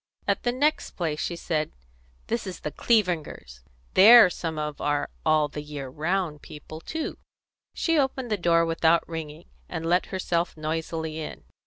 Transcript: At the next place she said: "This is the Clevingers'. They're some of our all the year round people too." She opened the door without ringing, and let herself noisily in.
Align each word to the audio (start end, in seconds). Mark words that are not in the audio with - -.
At 0.27 0.41
the 0.41 0.51
next 0.51 0.97
place 0.97 1.19
she 1.19 1.35
said: 1.35 1.73
"This 2.25 2.47
is 2.47 2.61
the 2.61 2.71
Clevingers'. 2.71 3.61
They're 3.93 4.31
some 4.31 4.57
of 4.57 4.81
our 4.81 5.11
all 5.23 5.47
the 5.47 5.61
year 5.61 5.89
round 5.89 6.41
people 6.41 6.79
too." 6.81 7.19
She 7.75 7.99
opened 7.99 8.31
the 8.31 8.35
door 8.35 8.65
without 8.65 9.07
ringing, 9.07 9.51
and 9.69 9.85
let 9.85 10.07
herself 10.07 10.57
noisily 10.57 11.19
in. 11.19 11.43